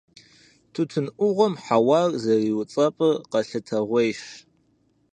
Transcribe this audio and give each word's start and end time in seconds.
Тутын 0.73 1.05
Ӏугъуэм 1.17 1.53
хьэуар 1.63 2.09
зэриуцӀэпӀыр 2.23 3.15
къэлъытэгъуейщ. 3.31 4.21